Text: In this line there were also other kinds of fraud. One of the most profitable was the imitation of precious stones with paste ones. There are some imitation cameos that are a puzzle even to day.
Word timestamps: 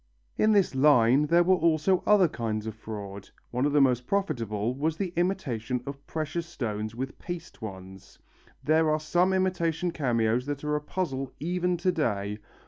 In 0.35 0.51
this 0.51 0.73
line 0.73 1.27
there 1.27 1.43
were 1.43 1.53
also 1.57 2.01
other 2.07 2.27
kinds 2.27 2.65
of 2.65 2.73
fraud. 2.73 3.29
One 3.51 3.67
of 3.67 3.71
the 3.71 3.79
most 3.79 4.07
profitable 4.07 4.73
was 4.73 4.97
the 4.97 5.13
imitation 5.15 5.83
of 5.85 6.07
precious 6.07 6.47
stones 6.47 6.95
with 6.95 7.19
paste 7.19 7.61
ones. 7.61 8.17
There 8.63 8.89
are 8.89 8.99
some 8.99 9.31
imitation 9.31 9.91
cameos 9.91 10.47
that 10.47 10.63
are 10.63 10.75
a 10.75 10.81
puzzle 10.81 11.31
even 11.39 11.77
to 11.77 11.91
day. 11.91 12.39